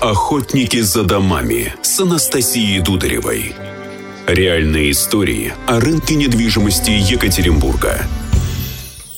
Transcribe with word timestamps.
Охотники 0.00 0.80
за 0.80 1.04
домами 1.04 1.72
с 1.82 2.00
Анастасией 2.00 2.80
Дударевой. 2.80 3.54
Реальные 4.26 4.90
истории 4.90 5.52
о 5.68 5.78
рынке 5.78 6.16
недвижимости 6.16 6.90
Екатеринбурга. 6.90 8.00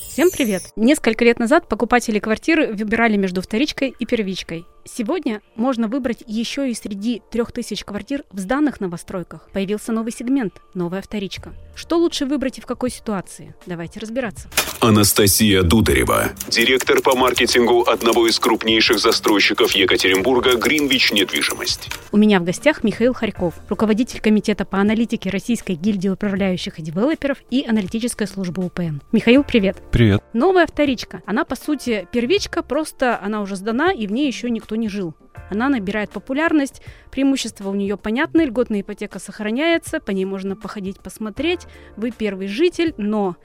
Всем 0.09 0.29
привет! 0.29 0.63
Несколько 0.75 1.25
лет 1.25 1.39
назад 1.39 1.67
покупатели 1.67 2.19
квартиры 2.19 2.71
выбирали 2.71 3.17
между 3.17 3.41
вторичкой 3.41 3.95
и 3.97 4.05
первичкой. 4.05 4.65
Сегодня 4.87 5.41
можно 5.55 5.87
выбрать 5.87 6.23
еще 6.27 6.69
и 6.69 6.75
среди 6.75 7.23
трех 7.31 7.51
тысяч 7.51 7.83
квартир 7.83 8.23
в 8.31 8.37
сданных 8.37 8.79
новостройках. 8.79 9.49
Появился 9.51 9.91
новый 9.91 10.11
сегмент– 10.11 10.61
новая 10.75 11.01
вторичка. 11.01 11.53
Что 11.75 11.97
лучше 11.97 12.27
выбрать 12.27 12.59
и 12.59 12.61
в 12.61 12.67
какой 12.67 12.91
ситуации? 12.91 13.55
Давайте 13.65 13.99
разбираться. 13.99 14.47
Анастасия 14.79 15.63
Дударева, 15.63 16.29
директор 16.47 17.01
по 17.01 17.15
маркетингу 17.15 17.81
одного 17.81 18.27
из 18.27 18.39
крупнейших 18.39 18.99
застройщиков 18.99 19.71
Екатеринбурга 19.71 20.55
«Гринвич 20.55 21.11
Недвижимость». 21.11 21.89
У 22.11 22.17
меня 22.17 22.39
в 22.39 22.43
гостях 22.43 22.83
Михаил 22.83 23.13
Харьков, 23.15 23.55
руководитель 23.67 24.21
комитета 24.21 24.65
по 24.65 24.77
аналитике 24.77 25.31
Российской 25.31 25.73
гильдии 25.73 26.09
управляющих 26.09 26.77
и 26.77 26.83
девелоперов 26.83 27.39
и 27.49 27.65
аналитической 27.67 28.27
службы 28.27 28.63
УПН. 28.63 28.99
Михаил, 29.11 29.43
привет! 29.43 29.77
Привет! 29.91 30.23
Новая 30.33 30.67
вторичка. 30.67 31.23
Она, 31.25 31.43
по 31.43 31.55
сути, 31.55 32.07
первичка, 32.11 32.61
просто 32.61 33.19
она 33.19 33.41
уже 33.41 33.55
сдана, 33.55 33.91
и 33.91 34.05
в 34.05 34.11
ней 34.11 34.27
еще 34.27 34.51
никто 34.51 34.74
не 34.75 34.89
жил. 34.89 35.15
Она 35.49 35.69
набирает 35.69 36.09
популярность, 36.09 36.81
преимущества 37.11 37.69
у 37.69 37.75
нее 37.75 37.97
понятны, 37.97 38.41
льготная 38.41 38.81
ипотека 38.81 39.19
сохраняется, 39.19 39.99
по 39.99 40.11
ней 40.11 40.25
можно 40.25 40.55
походить, 40.55 40.99
посмотреть, 40.99 41.67
вы 41.97 42.11
первый 42.11 42.47
житель, 42.47 42.93
но 42.97 43.35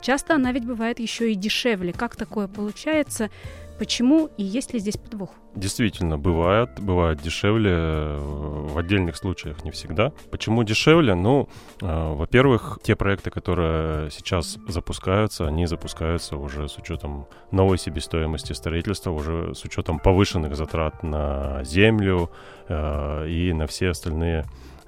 часто 0.00 0.34
она 0.34 0.52
ведь 0.52 0.66
бывает 0.66 0.98
еще 0.98 1.32
и 1.32 1.34
дешевле. 1.34 1.92
Как 1.92 2.16
такое 2.16 2.48
получается? 2.48 3.30
Почему 3.82 4.30
и 4.36 4.44
есть 4.44 4.72
ли 4.72 4.78
здесь 4.78 4.96
подвох? 4.96 5.30
Действительно, 5.56 6.16
бывает, 6.16 6.70
бывает 6.78 7.20
дешевле, 7.20 7.72
э, 7.72 8.18
в 8.20 8.78
отдельных 8.78 9.16
случаях 9.16 9.64
не 9.64 9.72
всегда. 9.72 10.12
Почему 10.30 10.62
дешевле? 10.62 11.16
Ну, 11.16 11.48
э, 11.80 12.14
во-первых, 12.14 12.78
те 12.84 12.94
проекты, 12.94 13.32
которые 13.32 14.08
сейчас 14.12 14.56
запускаются, 14.68 15.48
они 15.48 15.66
запускаются 15.66 16.36
уже 16.36 16.68
с 16.68 16.78
учетом 16.78 17.26
новой 17.50 17.76
себестоимости 17.76 18.52
строительства, 18.52 19.10
уже 19.10 19.52
с 19.56 19.64
учетом 19.64 19.98
повышенных 19.98 20.54
затрат 20.54 21.02
на 21.02 21.64
землю 21.64 22.30
э, 22.68 23.26
и 23.28 23.52
на 23.52 23.66
все 23.66 23.88
остальные 23.88 24.44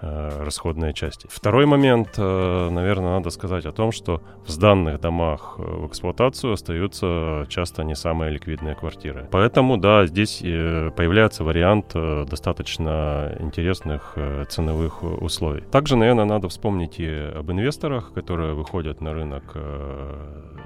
Э, 0.07 0.45
расходные 0.45 0.93
части. 0.93 1.27
Второй 1.31 1.65
момент, 1.65 2.19
э, 2.19 2.69
наверное, 2.71 3.13
надо 3.13 3.31
сказать 3.31 3.65
о 3.65 3.73
том, 3.73 3.91
что 3.91 4.21
в 4.45 4.51
сданных 4.51 5.01
домах 5.01 5.55
э, 5.59 5.63
в 5.63 5.87
эксплуатацию 5.87 6.53
остаются 6.53 7.47
часто 7.49 7.85
не 7.85 7.95
самые 7.95 8.31
ликвидные 8.31 8.75
квартиры. 8.75 9.27
Поэтому, 9.31 9.79
да, 9.79 10.07
здесь 10.07 10.41
появляется 10.41 11.43
вариант 11.45 11.95
достаточно 11.95 13.35
интересных 13.41 14.19
ценовых 14.49 15.03
условий. 15.03 15.63
Также, 15.63 15.97
наверное, 15.97 16.27
надо 16.27 16.49
вспомнить 16.49 17.01
и 17.01 17.09
об 17.09 17.51
инвесторах, 17.51 18.13
которые 18.13 18.53
выходят 18.55 19.01
на 19.01 19.15
рынок 19.15 19.57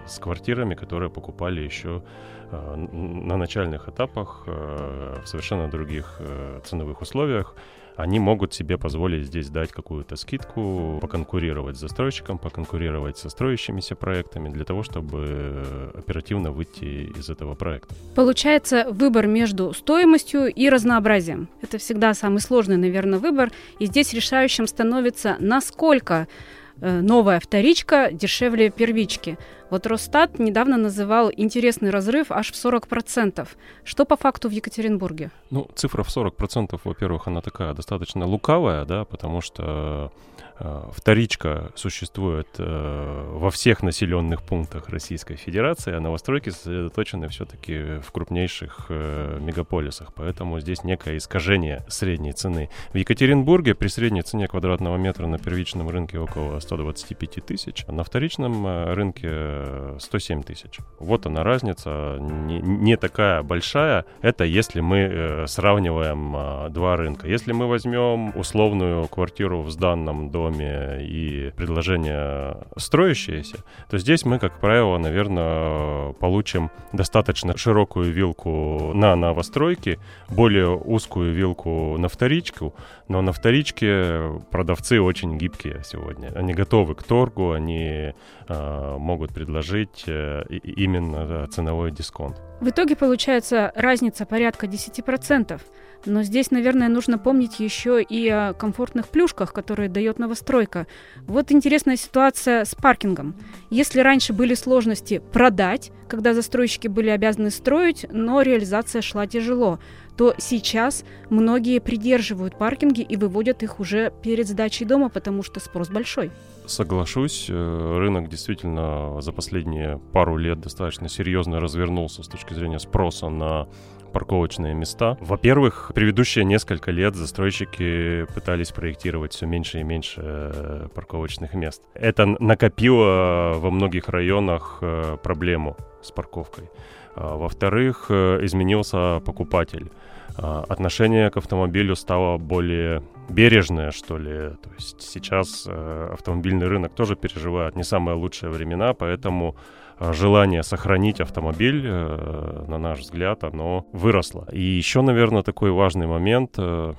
с 0.06 0.18
квартирами, 0.18 0.74
которые 0.74 1.10
покупали 1.10 1.60
еще 1.60 2.02
на 2.50 3.36
начальных 3.36 3.88
этапах 3.88 4.44
в 4.46 5.26
совершенно 5.26 5.68
других 5.68 6.20
ценовых 6.64 7.02
условиях 7.02 7.54
они 7.98 8.20
могут 8.20 8.54
себе 8.54 8.78
позволить 8.78 9.26
здесь 9.26 9.50
дать 9.50 9.72
какую-то 9.72 10.14
скидку, 10.14 10.98
поконкурировать 11.02 11.76
с 11.76 11.80
застройщиком, 11.80 12.38
поконкурировать 12.38 13.18
со 13.18 13.28
строящимися 13.28 13.96
проектами 13.96 14.48
для 14.48 14.64
того, 14.64 14.84
чтобы 14.84 15.90
оперативно 15.94 16.52
выйти 16.52 17.12
из 17.18 17.28
этого 17.28 17.54
проекта. 17.54 17.96
Получается 18.14 18.86
выбор 18.88 19.26
между 19.26 19.72
стоимостью 19.72 20.46
и 20.46 20.68
разнообразием. 20.68 21.48
Это 21.60 21.78
всегда 21.78 22.14
самый 22.14 22.40
сложный, 22.40 22.76
наверное, 22.76 23.18
выбор. 23.18 23.50
И 23.80 23.86
здесь 23.86 24.12
решающим 24.12 24.68
становится, 24.68 25.36
насколько 25.40 26.28
Э, 26.28 26.67
новая 26.80 27.40
вторичка 27.40 28.10
дешевле 28.12 28.70
первички. 28.70 29.38
Вот 29.70 29.86
Росстат 29.86 30.38
недавно 30.38 30.76
называл 30.76 31.30
интересный 31.34 31.90
разрыв 31.90 32.30
аж 32.30 32.52
в 32.52 32.54
40%. 32.54 33.46
Что 33.84 34.04
по 34.04 34.16
факту 34.16 34.48
в 34.48 34.52
Екатеринбурге? 34.52 35.30
Ну, 35.50 35.68
цифра 35.74 36.02
в 36.02 36.08
40%, 36.08 36.80
во-первых, 36.84 37.26
она 37.28 37.42
такая 37.42 37.74
достаточно 37.74 38.26
лукавая, 38.26 38.86
да, 38.86 39.04
потому 39.04 39.42
что 39.42 40.10
э, 40.58 40.82
вторичка 40.94 41.70
существует 41.74 42.48
э, 42.58 43.30
во 43.34 43.50
всех 43.50 43.82
населенных 43.82 44.42
пунктах 44.42 44.88
Российской 44.88 45.36
Федерации, 45.36 45.92
а 45.92 46.00
новостройки 46.00 46.48
сосредоточены 46.48 47.28
все-таки 47.28 48.00
в 48.00 48.10
крупнейших 48.10 48.86
э, 48.88 49.38
мегаполисах, 49.40 50.14
поэтому 50.14 50.60
здесь 50.60 50.82
некое 50.82 51.18
искажение 51.18 51.84
средней 51.88 52.32
цены. 52.32 52.70
В 52.94 52.96
Екатеринбурге 52.96 53.74
при 53.74 53.88
средней 53.88 54.22
цене 54.22 54.48
квадратного 54.48 54.96
метра 54.96 55.26
на 55.26 55.38
первичном 55.38 55.90
рынке 55.90 56.18
около 56.18 56.58
125 56.68 57.46
тысяч, 57.46 57.84
а 57.88 57.92
на 57.92 58.04
вторичном 58.04 58.66
э, 58.66 58.94
рынке 58.94 59.98
107 59.98 60.42
тысяч. 60.42 60.78
Вот 60.98 61.24
она 61.26 61.42
разница, 61.42 62.18
не, 62.20 62.60
не 62.60 62.96
такая 62.96 63.42
большая. 63.42 64.04
Это 64.20 64.44
если 64.44 64.80
мы 64.80 64.98
э, 64.98 65.46
сравниваем 65.46 66.36
э, 66.36 66.68
два 66.70 66.96
рынка. 66.96 67.26
Если 67.26 67.52
мы 67.52 67.66
возьмем 67.68 68.36
условную 68.36 69.08
квартиру 69.08 69.62
в 69.62 69.70
сданном 69.70 70.30
доме 70.30 70.98
и 71.00 71.52
предложение 71.56 72.58
строящееся, 72.76 73.64
то 73.88 73.96
здесь 73.96 74.26
мы, 74.26 74.38
как 74.38 74.60
правило, 74.60 74.98
наверное, 74.98 76.12
получим 76.14 76.70
достаточно 76.92 77.56
широкую 77.56 78.12
вилку 78.12 78.92
на 78.94 79.16
новостройки, 79.16 79.98
более 80.28 80.76
узкую 80.76 81.32
вилку 81.32 81.96
на 81.98 82.08
вторичку, 82.08 82.74
но 83.08 83.22
на 83.22 83.32
вторичке 83.32 84.38
продавцы 84.50 85.00
очень 85.00 85.38
гибкие 85.38 85.80
сегодня. 85.84 86.30
Они 86.34 86.57
готовы 86.58 86.94
к 86.94 87.02
торгу, 87.02 87.52
они 87.52 88.12
э, 88.48 88.96
могут 88.98 89.32
предложить 89.32 90.04
э, 90.06 90.42
именно 90.50 91.46
ценовой 91.46 91.92
дисконт. 91.92 92.36
В 92.60 92.68
итоге 92.68 92.96
получается 92.96 93.72
разница 93.76 94.26
порядка 94.26 94.66
10%. 94.66 95.60
Но 96.06 96.22
здесь, 96.22 96.50
наверное, 96.50 96.88
нужно 96.88 97.18
помнить 97.18 97.60
еще 97.60 98.02
и 98.02 98.28
о 98.28 98.52
комфортных 98.52 99.08
плюшках, 99.08 99.52
которые 99.52 99.88
дает 99.88 100.18
новостройка. 100.18 100.86
Вот 101.26 101.50
интересная 101.52 101.96
ситуация 101.96 102.64
с 102.64 102.74
паркингом. 102.74 103.34
Если 103.70 104.00
раньше 104.00 104.32
были 104.32 104.54
сложности 104.54 105.20
продать, 105.32 105.92
когда 106.08 106.34
застройщики 106.34 106.88
были 106.88 107.10
обязаны 107.10 107.50
строить, 107.50 108.06
но 108.10 108.40
реализация 108.42 109.02
шла 109.02 109.26
тяжело, 109.26 109.78
то 110.16 110.34
сейчас 110.38 111.04
многие 111.30 111.78
придерживают 111.78 112.58
паркинги 112.58 113.02
и 113.02 113.16
выводят 113.16 113.62
их 113.62 113.78
уже 113.78 114.12
перед 114.22 114.48
сдачей 114.48 114.84
дома, 114.84 115.10
потому 115.10 115.42
что 115.42 115.60
спрос 115.60 115.90
большой. 115.90 116.32
Соглашусь, 116.66 117.46
э, 117.48 117.98
рынок 117.98 118.28
действительно 118.28 119.20
за 119.20 119.32
последние 119.32 119.98
пару 120.12 120.36
лет 120.36 120.60
достаточно 120.60 121.08
серьезно 121.08 121.60
развернулся 121.60 122.22
с 122.22 122.28
точки 122.28 122.52
зрения 122.52 122.78
спроса 122.78 123.28
на 123.28 123.68
парковочные 124.12 124.74
места. 124.74 125.16
Во-первых, 125.20 125.87
предыдущие 125.94 126.44
несколько 126.44 126.90
лет 126.90 127.14
застройщики 127.14 128.26
пытались 128.34 128.70
проектировать 128.70 129.32
все 129.32 129.46
меньше 129.46 129.80
и 129.80 129.82
меньше 129.82 130.20
э, 130.24 130.88
парковочных 130.94 131.54
мест. 131.54 131.82
Это 131.94 132.26
накопило 132.26 133.54
во 133.56 133.70
многих 133.70 134.08
районах 134.08 134.78
э, 134.80 135.16
проблему 135.22 135.76
с 136.02 136.10
парковкой. 136.10 136.70
А, 137.14 137.36
во-вторых, 137.36 138.10
изменился 138.10 139.20
покупатель. 139.24 139.90
А, 140.36 140.64
отношение 140.68 141.30
к 141.30 141.36
автомобилю 141.36 141.96
стало 141.96 142.38
более 142.38 143.02
бережное, 143.28 143.90
что 143.90 144.18
ли. 144.18 144.50
То 144.62 144.70
есть 144.76 145.02
сейчас 145.02 145.66
э, 145.68 146.08
автомобильный 146.12 146.66
рынок 146.66 146.94
тоже 146.94 147.16
переживает 147.16 147.76
не 147.76 147.84
самые 147.84 148.16
лучшие 148.16 148.50
времена, 148.50 148.94
поэтому 148.94 149.56
э, 149.98 150.12
желание 150.12 150.62
сохранить 150.62 151.20
автомобиль, 151.20 151.82
э, 151.84 152.64
на 152.68 152.78
наш 152.78 153.00
взгляд, 153.00 153.44
оно 153.44 153.86
выросло. 153.92 154.46
И 154.52 154.60
еще, 154.60 155.02
наверное, 155.02 155.42
такой 155.42 155.70
важный 155.70 156.06
момент. 156.06 156.56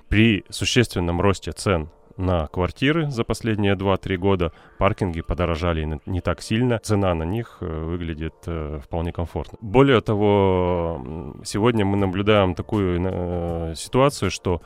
При 0.07 0.45
существенном 0.49 1.21
росте 1.21 1.51
цен 1.51 1.89
на 2.19 2.47
квартиры 2.47 3.09
за 3.09 3.23
последние 3.23 3.75
2-3 3.75 4.17
года. 4.17 4.51
Паркинги 4.77 5.21
подорожали 5.21 5.99
не 6.05 6.21
так 6.21 6.41
сильно. 6.41 6.79
Цена 6.79 7.15
на 7.15 7.23
них 7.23 7.57
э, 7.61 7.65
выглядит 7.65 8.35
э, 8.45 8.79
вполне 8.83 9.11
комфортно. 9.11 9.57
Более 9.61 10.01
того, 10.01 11.35
сегодня 11.45 11.85
мы 11.85 11.97
наблюдаем 11.97 12.55
такую 12.55 12.99
э, 13.01 13.73
ситуацию, 13.75 14.31
что 14.31 14.61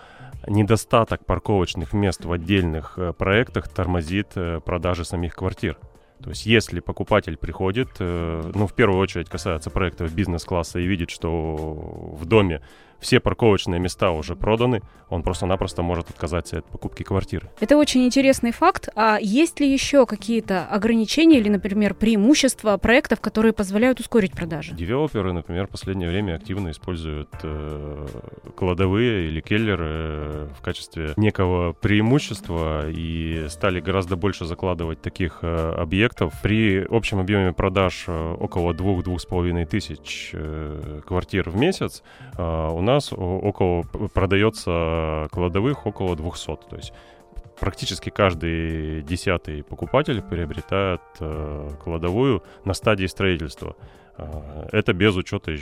недостаток 0.48 1.26
парковочных 1.26 1.94
мест 1.94 2.26
в 2.26 2.32
отдельных 2.32 3.00
проектах 3.18 3.70
тормозит 3.70 4.34
продажи 4.66 5.06
самих 5.06 5.36
квартир. 5.36 5.78
То 6.22 6.30
есть 6.30 6.46
если 6.46 6.80
покупатель 6.80 7.38
приходит, 7.38 8.00
ну, 8.00 8.68
в 8.68 8.74
первую 8.74 9.00
очередь 9.00 9.30
касается 9.30 9.70
проектов 9.70 10.14
бизнес-класса 10.14 10.80
и 10.80 10.86
видит, 10.86 11.12
что 11.12 11.56
в 11.56 12.26
доме 12.26 12.62
все 13.04 13.20
парковочные 13.20 13.80
места 13.80 14.12
уже 14.12 14.36
проданы, 14.36 14.82
он 15.10 15.22
просто-напросто 15.22 15.84
может 15.84 16.10
отказаться 16.10 16.60
от 16.60 16.66
покупки 16.66 17.04
квартиры. 17.04 17.50
Это 17.60 17.78
очень 17.78 18.06
интересный 18.06 18.52
факт. 18.52 18.90
А 18.96 19.20
есть 19.22 19.60
ли 19.60 19.72
еще 19.72 20.06
какие-то 20.06 20.66
ограничения 20.66 21.38
или, 21.38 21.50
например, 21.50 21.94
преимущества 21.94 22.78
проектов, 22.78 23.22
которые 23.22 23.54
позволяют 23.54 24.00
ускорить 24.00 24.32
продажи? 24.32 24.74
Девелоперы, 24.74 25.34
например, 25.34 25.68
в 25.68 25.70
последнее 25.70 26.10
время 26.10 26.36
активно 26.36 26.72
используют 26.72 27.30
э, 27.44 28.08
кладовые 28.56 29.28
или 29.28 29.42
келлеры 29.42 29.88
э, 29.88 30.48
в 30.58 30.62
качестве 30.62 31.14
некого 31.18 31.74
преимущества 31.74 32.90
и 32.90 33.46
стали 33.50 33.82
гораздо 33.82 34.16
больше 34.16 34.46
закладывать 34.46 35.02
таких 35.02 35.40
э, 35.42 35.74
объектов. 35.78 36.34
При 36.42 36.86
общем 36.90 37.20
объеме 37.20 37.54
продаж 37.54 38.06
э, 38.08 38.36
около 38.40 38.74
2-2,5 38.74 39.66
тысяч 39.66 40.32
э, 40.34 41.02
квартир 41.06 41.50
в 41.50 41.58
месяц 41.58 42.02
э, 42.38 42.70
у 42.72 42.82
нас 42.82 42.93
около 42.98 43.84
продается 44.14 45.28
кладовых 45.32 45.86
около 45.86 46.16
200. 46.16 46.46
То 46.70 46.76
есть 46.76 46.94
практически 47.60 48.10
каждый 48.10 49.02
десятый 49.04 49.64
покупатель 49.64 50.22
приобретает 50.22 51.02
э, 51.20 51.70
кладовую 51.84 52.44
на 52.66 52.74
стадии 52.74 53.06
строительства. 53.06 53.76
Э, 54.18 54.68
это 54.72 54.94
без 54.94 55.16
учета 55.16 55.56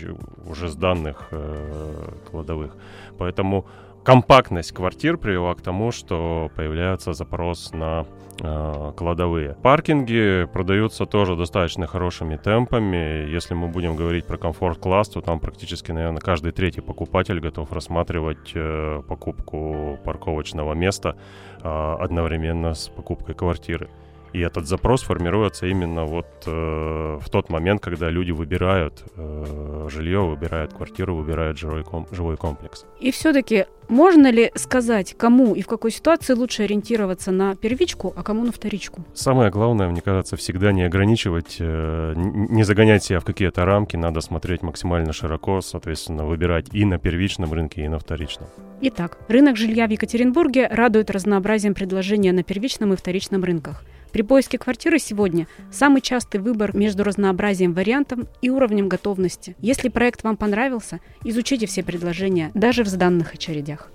уже 0.45 0.67
сданных 0.67 1.27
э, 1.31 2.13
кладовых. 2.29 2.75
Поэтому 3.17 3.65
компактность 4.03 4.71
квартир 4.71 5.17
привела 5.17 5.53
к 5.55 5.61
тому, 5.61 5.91
что 5.91 6.49
появляется 6.55 7.13
запрос 7.13 7.71
на 7.73 8.05
э, 8.39 8.91
кладовые. 8.95 9.55
Паркинги 9.61 10.47
продаются 10.51 11.05
тоже 11.05 11.35
достаточно 11.35 11.87
хорошими 11.87 12.37
темпами. 12.37 13.29
Если 13.29 13.53
мы 13.53 13.67
будем 13.67 13.95
говорить 13.95 14.25
про 14.25 14.37
комфорт-класс, 14.37 15.09
то 15.09 15.21
там 15.21 15.39
практически, 15.39 15.91
наверное, 15.91 16.21
каждый 16.21 16.51
третий 16.51 16.81
покупатель 16.81 17.39
готов 17.39 17.71
рассматривать 17.71 18.51
э, 18.55 19.01
покупку 19.07 19.99
парковочного 20.03 20.73
места 20.73 21.15
э, 21.61 21.95
одновременно 21.99 22.73
с 22.73 22.89
покупкой 22.89 23.35
квартиры. 23.35 23.89
И 24.33 24.39
этот 24.39 24.65
запрос 24.65 25.01
формируется 25.03 25.67
именно 25.67 26.05
вот 26.05 26.25
э, 26.45 27.19
в 27.21 27.29
тот 27.29 27.49
момент, 27.49 27.81
когда 27.81 28.09
люди 28.09 28.31
выбирают 28.31 29.03
э, 29.17 29.87
жилье, 29.91 30.21
выбирают 30.21 30.73
квартиру, 30.73 31.15
выбирают 31.15 31.57
жилой, 31.57 31.83
ком- 31.83 32.07
жилой 32.11 32.37
комплекс. 32.37 32.85
И 32.99 33.11
все-таки 33.11 33.65
можно 33.91 34.31
ли 34.31 34.51
сказать, 34.55 35.15
кому 35.17 35.53
и 35.53 35.61
в 35.61 35.67
какой 35.67 35.91
ситуации 35.91 36.33
лучше 36.33 36.63
ориентироваться 36.63 37.31
на 37.31 37.55
первичку, 37.55 38.13
а 38.15 38.23
кому 38.23 38.45
на 38.45 38.51
вторичку? 38.51 39.03
Самое 39.13 39.51
главное, 39.51 39.89
мне 39.89 40.01
кажется, 40.01 40.37
всегда 40.37 40.71
не 40.71 40.83
ограничивать, 40.83 41.57
э, 41.59 42.13
не 42.15 42.63
загонять 42.63 43.03
себя 43.03 43.19
в 43.19 43.25
какие-то 43.25 43.65
рамки, 43.65 43.97
надо 43.97 44.21
смотреть 44.21 44.63
максимально 44.63 45.13
широко, 45.13 45.61
соответственно, 45.61 46.25
выбирать 46.25 46.67
и 46.71 46.85
на 46.85 46.97
первичном 46.97 47.51
рынке, 47.53 47.83
и 47.83 47.87
на 47.87 47.99
вторичном. 47.99 48.47
Итак, 48.81 49.17
рынок 49.27 49.57
жилья 49.57 49.87
в 49.87 49.91
Екатеринбурге 49.91 50.67
радует 50.67 51.11
разнообразием 51.11 51.73
предложения 51.73 52.31
на 52.31 52.43
первичном 52.43 52.93
и 52.93 52.95
вторичном 52.95 53.43
рынках. 53.43 53.83
При 54.11 54.21
поиске 54.23 54.57
квартиры 54.57 54.99
сегодня 54.99 55.47
самый 55.71 56.01
частый 56.01 56.41
выбор 56.41 56.75
между 56.75 57.03
разнообразием 57.03 57.73
вариантов 57.73 58.19
и 58.41 58.49
уровнем 58.49 58.89
готовности. 58.89 59.55
Если 59.59 59.89
проект 59.89 60.23
вам 60.23 60.37
понравился, 60.37 60.99
изучите 61.23 61.65
все 61.65 61.83
предложения, 61.83 62.51
даже 62.53 62.83
в 62.83 62.87
сданных 62.87 63.33
очередях. 63.33 63.89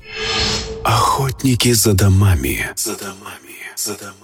Охотники 0.85 1.73
за 1.73 1.95
домами. 1.95 2.67
За 2.77 2.97
домами. 2.97 3.57
За 3.77 3.97
домами. 3.99 4.17